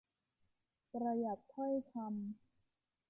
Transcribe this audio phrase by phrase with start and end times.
[0.91, 2.09] ประหยัดถ้อยคำ